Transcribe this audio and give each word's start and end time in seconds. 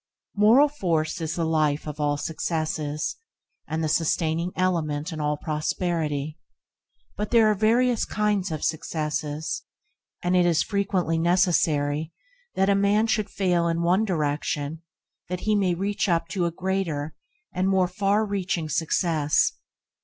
Moral 0.35 0.67
force 0.67 1.21
is 1.21 1.35
the 1.35 1.45
life 1.45 1.85
of 1.85 1.99
all 1.99 2.17
success, 2.17 2.79
and 3.67 3.83
the 3.83 3.87
sustaining 3.87 4.51
element 4.55 5.13
in 5.13 5.19
all 5.19 5.37
prosperity; 5.37 6.39
but 7.15 7.29
there 7.29 7.45
are 7.45 7.53
various 7.53 8.03
kinds 8.03 8.49
of 8.51 8.63
success, 8.63 9.61
and 10.23 10.35
it 10.35 10.47
is 10.47 10.63
frequently 10.63 11.19
necessary 11.19 12.11
that 12.55 12.67
a 12.67 12.73
man 12.73 13.05
should 13.05 13.29
fail 13.29 13.67
in 13.67 13.83
one 13.83 14.03
direction 14.03 14.81
that 15.29 15.41
he 15.41 15.53
may 15.55 15.75
reach 15.75 16.09
up 16.09 16.27
to 16.29 16.47
a 16.47 16.51
greater 16.51 17.13
and 17.53 17.69
more 17.69 17.87
far 17.87 18.25
reaching 18.25 18.69
success. 18.69 19.51